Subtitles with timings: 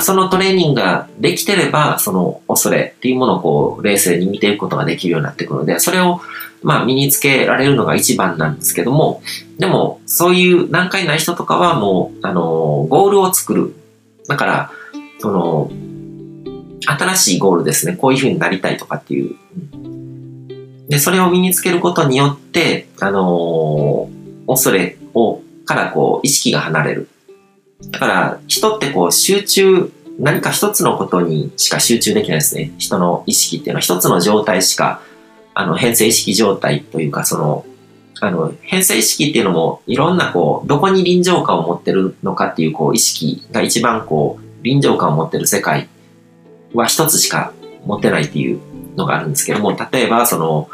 [0.00, 6.20] そのトレーニングができてれば、その恐れっていうものをこう、冷静に見ていくことができるようになってくるので、それを、
[6.62, 9.22] まあ、身につけられるのが一番なんですけども、
[9.58, 13.74] でも、そういう段階ない人とかはもう、あの、ゴールを作る。
[14.28, 14.70] だから、
[15.18, 15.70] その、
[16.86, 17.96] 新しいゴールですね。
[17.96, 19.36] こういう風になりたいとかっていう。
[20.88, 24.08] で、それを身につけることによって、あの
[24.46, 27.08] 恐れを、からこう、意識が離れる。
[27.90, 32.72] だから、人ってこう、集中、何か一つのことにしか集中できないですね。
[32.78, 35.00] 人の意識っていうのは一つの状態しか、
[35.54, 37.66] あの、変性意識状態というか、その、
[38.20, 45.88] あの、変性意識っていうのも、いろんなこう、どこに臨場感を持ってるのかっていう、こう、意識が一番こう、臨場感を持ってる世界
[46.72, 47.52] は一つしか
[47.84, 48.60] 持ってないっていう
[48.96, 50.68] のがあるんですけども、例えば、その、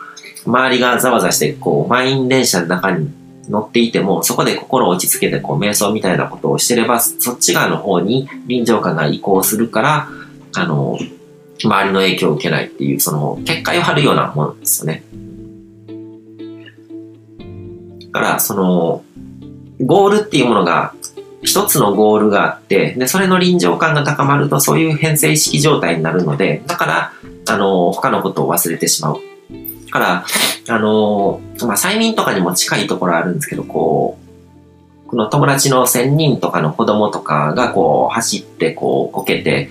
[0.47, 3.11] 周りがざわざわして、こう、満員電車の中に
[3.49, 10.09] 乗っていても、そこで心を落ち着けて、こう、瞑想みたいなことをしてれば、そっち側の方に臨場感が移行するから、
[10.55, 10.99] あの、
[11.63, 15.03] 周りの影響を受けないっていう、その、結界を張るようなものですよね。
[18.13, 19.05] だから、その、
[19.81, 20.95] ゴールっていうものが、
[21.43, 27.13] 一つのゴールがあって、で、それの臨場感が高まると、そういう変性意識状態になるので、だから、
[27.49, 29.30] あの、他のことを忘れてしまう。
[29.91, 30.25] から、
[30.69, 34.19] あの、まあ、催眠とかにも近いところあるんですけど、こ
[35.07, 39.69] う、この友達の仙人とかの子供とかがこう走ってこうこけて、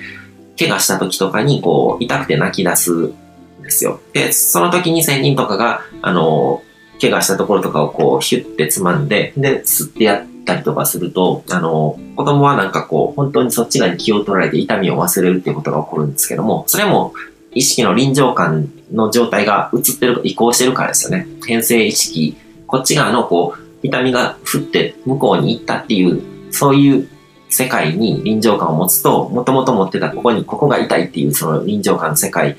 [0.60, 3.14] 怪我した時とかにこう痛くて泣き出すん
[3.62, 4.02] ですよ。
[4.12, 6.62] で、その時に仙人とかが、あの、
[7.00, 17.14] 怪我したところとかをこうヒュッてつまんで、で、吸ってやったりとかすると、あの、子供はなんかこう、本当にそっち側に気を取られて痛みを忘れるっていうことが起こるんですけども、それも
[17.54, 21.28] 意識の臨場感の状態が映ってる、移行してるからですよね。
[21.46, 27.08] 変性意識、こっち側のこう、痛みが降って向こうに行ったっていう、そういう
[27.50, 32.58] 世界に臨場感を持つと、もともと持ってたここに、ここが痛いっていうその臨場感の世界、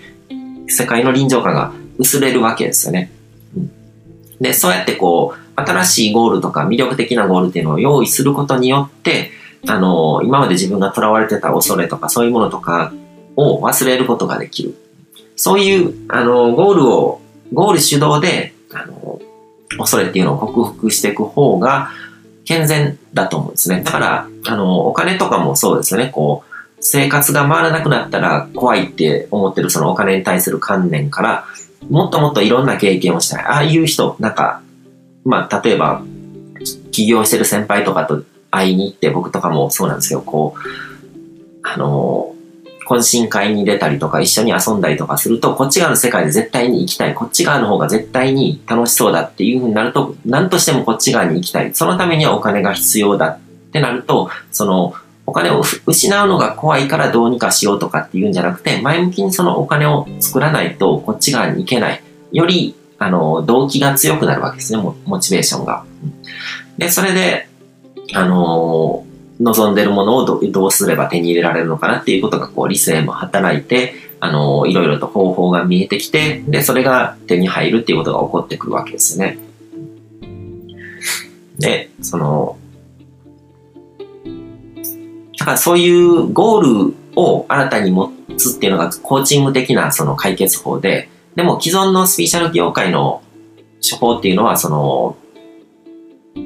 [0.66, 3.12] 世界の臨場感が薄れるわけですよね。
[3.56, 3.70] うん、
[4.40, 9.30] で、そうやってこう、新しいゴールとか魅力的なゴールっていうのを用意することによって、
[9.66, 12.92] あの、今まで自分が囚われてた恐れとかそういうものとか
[13.36, 14.74] を忘れることができる。
[15.40, 19.18] そういう、あの、ゴールを、ゴール主導で、あの、
[19.78, 21.88] 恐れっていうのを克服していく方が
[22.44, 23.80] 健全だと思うんですね。
[23.82, 26.10] だから、あの、お金とかもそうですよね。
[26.12, 31.46] こう、生活が回らなくなったら怖いって思ってるそのお金に対する観念から、
[31.88, 33.42] もっともっといろんな経験をしたい。
[33.42, 34.60] ああいう人、なんか、
[35.24, 36.02] まあ、例えば、
[36.92, 40.60] 起業してる先輩とかと会いに行って、僕とかもそうなんですけど、こう、
[41.62, 42.34] あの、
[42.90, 47.14] 懇親会に出たりとか一緒に遊んだりとかすると、こっち側の世界で絶対に行きたい。
[47.14, 51.72] こっち側の方が絶対に楽しそうだっていう風になると、何としてもこっち側に行きたい。
[51.72, 53.38] そのためにはお金が必要だっ
[53.72, 62.02] てなると、その、お金を失うのが怖いからどうにかしようとかっていうんじゃなくて、前向きにそのお金を作らないとこっち側に行けない。
[62.32, 65.84] より、あの、動機が強くなるわけですね、モチベーションが。
[66.78, 67.48] で、それで、
[68.12, 69.04] あの
[69.40, 79.38] 望んでるものをどどうすれば手に入れられるのかなっていうことがこう理性も働いて、あの、いろいろと方法が見えてきて、で、それが手に入るっていうことが起こってくるわけですね。
[81.58, 82.58] で、その、
[85.38, 93.22] だからそういうゴールを新たに持つっていうのがコーチング的なその解決法で、でも既存のスピーチャル業界の
[93.80, 95.16] 手法っていうのは、その、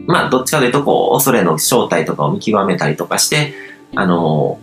[0.06, 3.54] まあ、どっちかというと、こう、恐れの正体とかを見極めたりとかして、
[3.96, 4.58] あの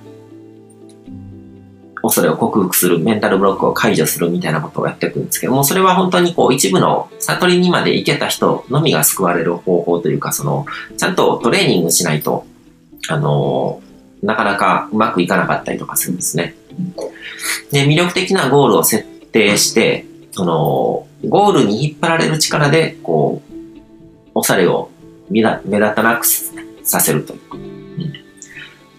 [2.04, 10.66] 恐れを克服する、メンタルブロックを解除するみたいなことをやっていくんですけども、それは本当にこう、一部の悟りにまで行けた人のみが救われる方法というか、その、
[10.98, 12.46] ちゃんとトレーニングしないと、
[13.08, 13.82] あの
[14.22, 16.56] なかなかうまくいかなかったりとかするんですね。
[17.72, 24.91] で、魅力的なゴールを設定して、その、ゴールに引っ張られる力で、こう、恐れを
[25.32, 27.40] 目立たなくさせるとい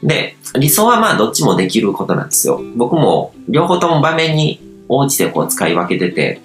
[0.02, 0.06] う。
[0.06, 2.60] ん、で、理想はまあどっちもできることなんですよ。
[2.76, 6.40] 僕も両方とも場面に応じてこう使い分けてて、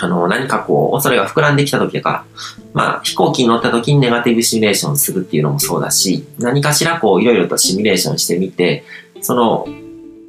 [0.00, 2.24] あの、何かこう、恐れが膨らんできた時とか、
[2.72, 8.84] まあ、飛行機に乗った時にネガティブシミュレーションするっていうのもそうだし、何かしらこう、いろいろとシミュレーションしてみて、
[9.20, 9.66] その、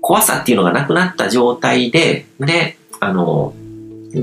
[0.01, 3.53] 怖さっていうのがなくなった状態で、で、あの、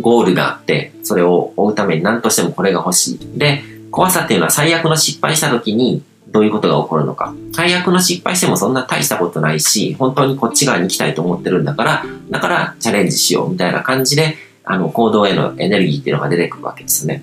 [0.00, 3.38] ゴールがあって、それを追うために何としてもこれが欲しい。
[3.38, 3.62] で、
[3.96, 7.34] 怖さっていうのは最悪の失敗した時にどういうことが起こるのか。
[7.54, 17.22] 最悪の失敗してもそんな大したことないし、本当にこっち側に行きたいと思ってるんだから、だからチャレンジしようみたいな感じで、あの、行動へのエネルギーっていうのが出てくるわけですね。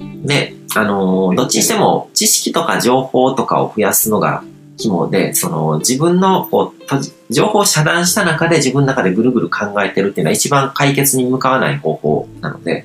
[0.00, 4.44] うん、で、あのー、どっちにしても知識とか情報とかを増やすのが
[4.76, 12.84] 肝で、その自分のこう情報を遮断した中で自分の中でぐるぐる考えてるっていうのは一番解決に向かわない方法なので、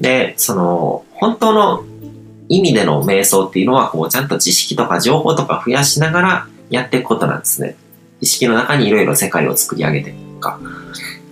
[0.00, 1.84] で、その、本当の
[2.48, 7.76] 意味での瞑想っていうのは、こう、ちゃんと知識とか情報とか増やしながらやっていくことなんですね。
[8.20, 10.60] 意識の中にいろいろ世界を作り上げていくか。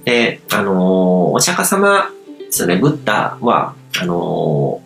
[0.04, 0.74] で、あのー、
[1.30, 4.80] お釈迦様ですね、ブッダは、あの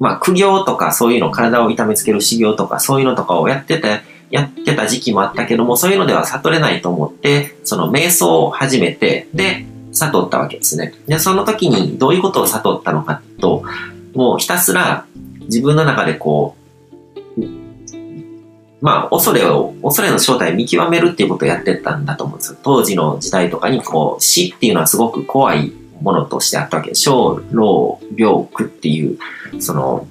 [0.00, 4.00] ー、まあ、苦行とかそういうの、体を痛めつける修行とかそういうのとかをやってて、
[4.30, 9.64] やってた時期もあったけども、そういうのでは悟れないと思って、その瞑想を始めて、で、
[9.94, 10.92] 悟ったわけですね。
[11.06, 13.64] で、その時にどういうことを悟ったのかと、
[14.14, 15.06] もうひたすら
[15.42, 16.64] 自分の中でこう、
[18.84, 22.58] まあ、恐れを、恐れの正体を見極めるっていうことをやってたんだと思うんですよ。
[22.62, 29.18] 当時の時代とかに、こう、死っていうのはすごく怖いものとしてあったわけで、小、老、病、苦っていう、
[29.58, 30.06] その、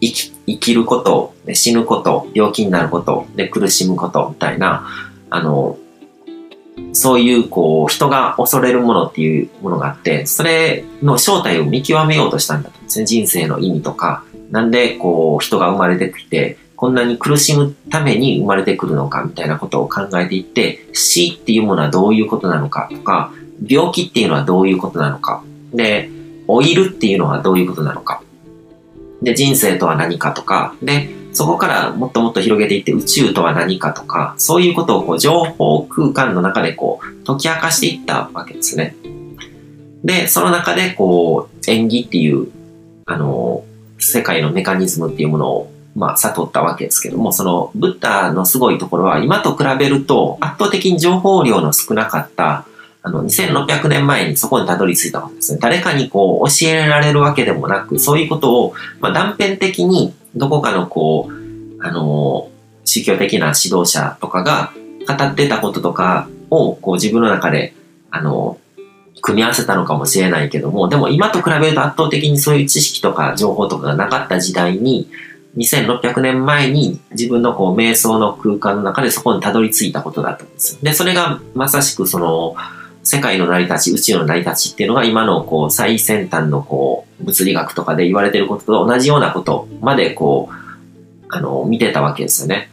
[0.00, 4.84] 生き、生きること、死ぬこと、病気になること、で、苦しむことみたいな、
[5.30, 5.78] あの、
[6.92, 12.70] そういう、こう、人が恐れるものっていうものがあって、それの正体を見極めようとしたんだと。
[12.70, 13.06] 思うんですね。
[13.06, 23.32] 人生の意味とか、なんで、こう、人が生まれてきて、こんなに苦しむために生まれてくるのかみたいなことを考えていって、死っていうものはどういうことなのかとか、
[23.66, 26.10] 病気っていうのはどういうことなのか、で、
[26.48, 28.20] 老いるっていうのはどういうことなのか、
[29.22, 38.94] で、人生とは何かとか、で、そこからもっともっと広げていって宇宙とは何かとか、そういうことをこう情報空間の中でこう解き明かしていったわけですね。
[40.04, 42.48] で、その中でこう演技っていう、
[43.06, 43.64] あの、
[43.98, 52.66] 世界のメカニズムっていうものをまあ、悟ったわけですけども、その、ブッダのすごいところは、今と比べると、圧倒的に情報量の少なかった、
[53.02, 55.58] あの、2600年前にそこにたどり着いたわけですね。
[55.60, 62.48] 誰かにこう、教えられるわけでもなく、そういうことを、まあ、断片的に、どこかのこう、あの、
[62.84, 64.72] 宗教的な指導者とかが
[65.06, 67.74] 語ってたこととかを、こう、自分の中で、
[68.10, 68.58] あの、
[69.20, 75.08] 組み合わせたのかもしれないけども、でも今と比べると圧倒的にそういう知識とか情報とかがなかった時代に、
[75.56, 80.80] 2600年前に自分のこう瞑想の空間の中でそこにたどり着いたことだったんですよ。
[80.82, 82.54] で、それがまさしくその
[83.04, 92.70] 世界の成り立ち、宇宙の成り立ちっていうのが今のこう最先端のこう物理学とかで言われてることと同じようなことまでこう、あの、見てたわけですよね。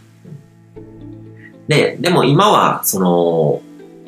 [1.68, 3.62] で、でも今はその、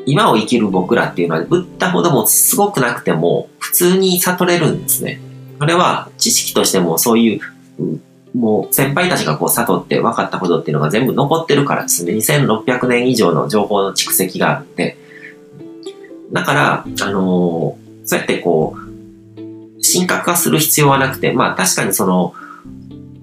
[0.06, 5.20] 今を生きる僕らっていうのは、ブッダほどもすごくなくても、普通に悟れるんですね。
[5.60, 7.40] これは知識としてもそういう
[8.34, 12.14] もう先輩たちがこう悟って分かったことっていうのが全部残ってるからですね。
[12.14, 14.98] 2600年以上の情報の蓄積があって。
[16.32, 18.82] だから、あのー、そうやってこう、
[19.82, 22.34] 神格化する必要はなくて、まあ確かにその、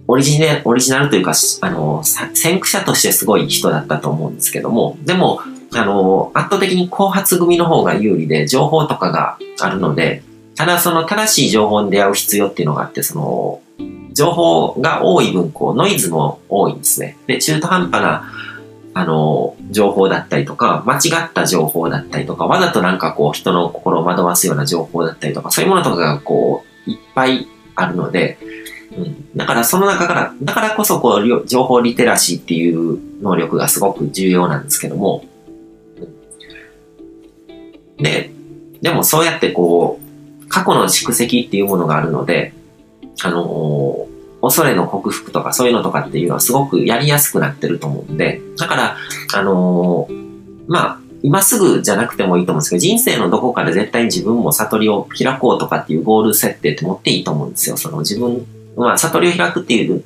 [0.07, 5.41] オリジナオリジナルというか、あのー、先駆者としてすごい人だったと思うんですけども、でも、
[5.73, 10.23] あのー、圧倒的に後発組の方が有利で、情報とかがあるので、
[10.57, 13.61] ただその正しい情報に出会う必要っていうのがあって、その、
[14.13, 17.17] 情報が多い分、こう、ノイズも多いんですね。
[17.29, 18.25] で、中途半端な、
[18.95, 28.39] あの、情報だったりとか、間違った情報だったりとか、わざとなんかこう、人の心を惑わすような情報だったりとか、そういうものとかがこう、いっぱいあるので、
[28.97, 35.25] うん、だからその中から、だからこそこう、情報リテラシーっていう能力がすごく重要なんですけども、
[37.99, 38.31] で、
[38.81, 42.55] でもそうやってこう、過去の蓄積っていうものがあるので、
[43.23, 44.18] あのー、
[44.49, 48.97] 恐れの克服とかそういうのとかっていうのはすごくやりやすくなってると思うんで、だから、
[49.35, 57.77] あのー、まあ、今すぐじゃなくてもいいと思うんですけど、人生のどこかで絶対に自分も悟りを開こうとかっていうゴール設定って持っていいと思うんですよ。
[57.77, 60.03] その自分、まあ、悟りを開くっていう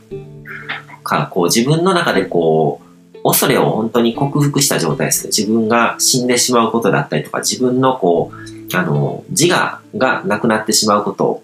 [1.04, 5.28] か、こう自分の中でこう、恐れを本当に克服した状態ですね。
[5.28, 11.42] 自分が死んでしまうことだったりとか、自分のこう、あの、自我がなくなってしまうこと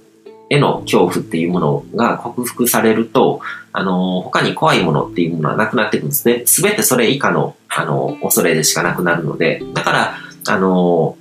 [0.51, 3.41] への恐怖っていうものが克服されると、
[3.73, 6.43] あの、他に怖いものっていうものはなくなっていくんですね。
[6.47, 10.15] すべてそれ以下の、あの、恐れでしかなくなるので、だから、
[10.49, 11.17] あの、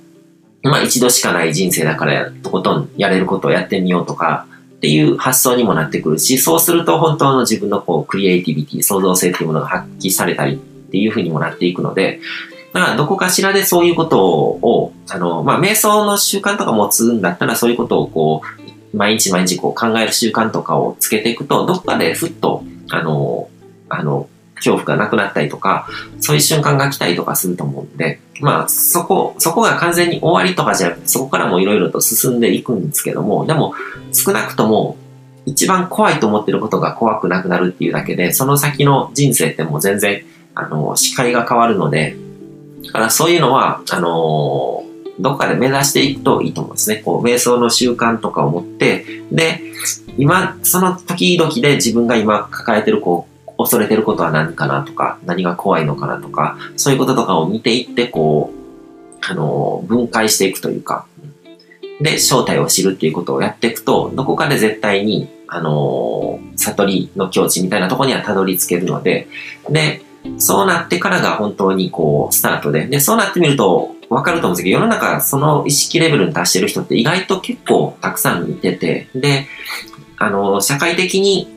[0.62, 10.56] まあ一度しかない人生だからとことんやれることをやってみようとかっていう発想にもなってくるし、そうすると本当の自分のこうクリエイティビティ、創造性っていうものが発揮されたりっ
[10.90, 12.20] ていうふうにもなっていくので、
[12.72, 18.57] だからどこかしらでそういうことを、あの、まあ瞑想の習慣とか持つんだったらそういうことをこう、
[18.92, 23.48] 毎日毎日こう考える習慣とかをつけていくと、どっかでふっと、あの、
[23.88, 24.28] あの、
[24.58, 25.88] 恐怖がなくなったりとか、
[26.20, 33.74] そういう瞬間が来たりとかすると思うんで、まあ、そこ、そこが完全に終わりとかじゃなくて、そこからもいろいろと進んでいくんですけども、でも、
[34.12, 34.96] 少なくとも、
[35.46, 40.22] 一番怖いと思ってることが怖くなくなるっていうだけで、その先の人生ってもう全然、
[40.54, 42.16] あの、視界が変わるので、
[42.84, 44.84] だからそういうのは、あの
[45.18, 46.96] どっかで目指していくといいと思うんですね。
[46.96, 49.60] こう、瞑想の習慣とかを持って、で、
[50.16, 58.58] 今、その時々で自分が今抱えてる、こう、恐れてることは何かなとか、何が怖いのかなとか、そういうこととかを見ていって、こう、
[59.20, 61.06] あの分解していくというか、
[62.00, 69.28] で、正体を知るっていうことをやっていくと、どこかで絶対に、あの悟りの境地みたいなとこにはたどり着けるので、
[69.70, 70.02] で、
[70.36, 79.46] そうなってからが本当にこう、スタートで、で、そうなってみると、わかると思うんですけど、世の中、その意識レベルに達してる人って意外と結構たくさんいてて、で、
[80.16, 81.48] あの、社会的に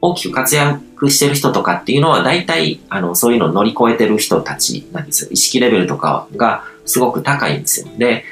[0.00, 5.30] 大きく活躍してる人とかっていうのは、大体、あの、そういうのを乗り越えてる人たちなんですよ。
[5.30, 7.88] 意識レベルとかがすごく高いんですよ。
[7.96, 8.24] で、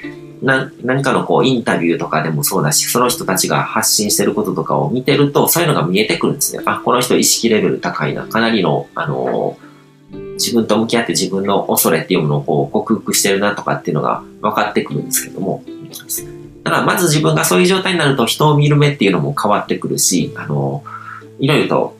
[0.42, 6.62] な何かのこうインタビューとかでもそうだし、その人たちが発信してることとかを見てると、そういうのが見えてくるんですね。
[6.66, 8.26] あ、この人意識レベル高いな。
[8.26, 9.56] かなりの、あの
[10.40, 15.62] 自分と向き合って自分の恐れっていうものをこう克服してるなとかっていうのが分かってくるんですけども。
[16.64, 20.84] だからまず自分がそういう状態になると人を見る目っていうのも変わってくるし、あの、
[21.38, 21.96] いろいろと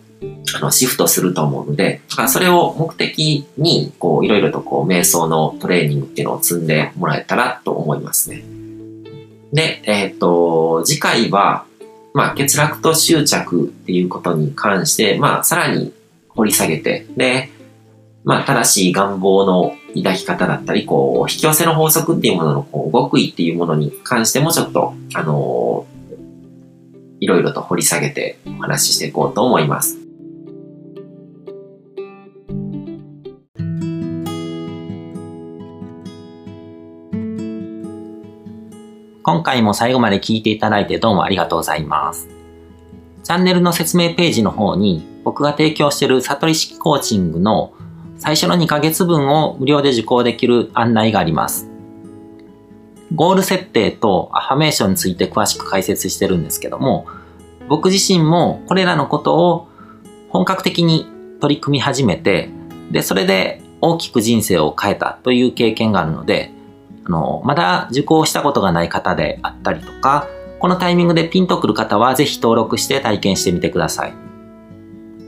[0.54, 8.42] あのシフトすると思うので、だからそれを目的に、こう、いろいろとこう、瞑想のトレーニングっていうのを積んでもらえたらと思いますね。
[9.52, 11.64] で、えっ、ー、と、次回は、
[12.12, 15.92] まあ、欠落と執着っていうことに関して、まあ、さらに
[16.28, 17.50] 掘り下げて、で、
[18.24, 25.86] まあ、正しい願望の抱き方だったり、こう、引き寄せの法則っていうものの、こう、極意っていうものに関してもちょっと、あの
[27.20, 29.98] いろいろと掘り下げてお話ししていこうと思います。
[39.22, 42.28] 今回も最後まで聞いていただいてどうもありがとうございます。
[43.22, 47.74] チャンネルの説明ページの方に僕が提供している悟り式コーチングの
[48.20, 51.68] 最初の2ヶ月分を無料で受講できる案内があります。
[53.14, 57.06] ゴール設定とアファメーションについて詳しく解説してるんですけども、
[57.68, 59.68] 僕自身もこれらのことを
[60.28, 61.06] 本格的に
[61.40, 62.50] 取り組み始めて、
[62.90, 66.52] で、それで大きく人生を変えたという経験があるので、
[67.06, 74.14] あの、まだ受講したことがない方であったりとか、このタイミングでピンとくる方はぜひ登録して体験してみてください。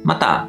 [0.04, 0.48] また、